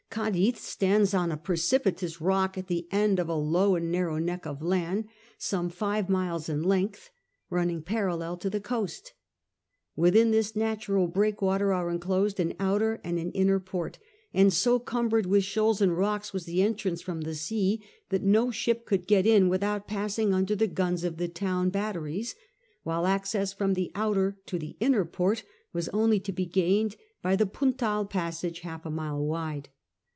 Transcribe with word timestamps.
Cadiz 0.13 0.59
stands 0.59 1.13
on 1.13 1.31
a 1.31 1.37
precipitous 1.37 2.19
rock 2.19 2.57
at 2.57 2.67
the 2.67 2.85
end 2.91 3.17
of 3.17 3.29
a 3.29 3.33
low 3.33 3.75
and 3.75 3.89
narrow 3.89 4.17
neck 4.17 4.45
of 4.45 4.61
land, 4.61 5.07
some 5.37 5.69
five 5.69 6.09
miles 6.09 6.49
in 6.49 6.63
length, 6.63 7.11
running 7.49 7.81
parallel 7.81 8.35
to 8.35 8.49
the 8.49 8.59
coast 8.59 9.13
Within 9.95 10.31
this 10.31 10.53
natural 10.53 11.07
breakwater 11.07 11.71
are 11.73 11.89
enclosed 11.89 12.41
an 12.41 12.55
outer 12.59 12.99
and 13.05 13.19
an 13.19 13.31
inner 13.31 13.57
port, 13.57 13.99
and 14.33 14.51
so 14.51 14.79
cumbered 14.79 15.25
with 15.27 15.45
shoals 15.45 15.79
and 15.81 15.97
rocks 15.97 16.33
was 16.33 16.43
the 16.43 16.61
entrance 16.61 17.01
from 17.01 17.21
the 17.21 17.33
sea 17.33 17.81
that 18.09 18.21
no 18.21 18.51
ship 18.51 18.85
could 18.85 19.07
get 19.07 19.25
in 19.25 19.47
without 19.47 19.87
passing 19.87 20.33
under 20.33 20.57
the 20.57 20.67
guns 20.67 21.05
of 21.05 21.19
the 21.19 21.29
town 21.29 21.69
batteries, 21.69 22.35
while 22.83 23.07
access 23.07 23.53
from 23.53 23.75
the 23.75 23.93
outer 23.95 24.37
to 24.45 24.59
the 24.59 24.75
inner 24.81 25.05
port 25.05 25.43
was 25.71 25.87
only 25.93 26.19
to 26.19 26.33
be 26.33 26.45
gained 26.45 26.97
by 27.21 27.33
the 27.33 27.45
Puntal 27.47 28.03
passage 28.03 28.59
half 28.59 28.85
a 28.85 28.91
mile 28.91 29.23
wide. 29.25 29.69